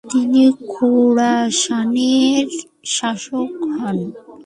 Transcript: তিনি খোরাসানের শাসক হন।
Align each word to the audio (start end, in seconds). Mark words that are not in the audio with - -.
তিনি 0.09 0.43
খোরাসানের 0.73 2.47
শাসক 2.95 3.51
হন। 3.75 3.97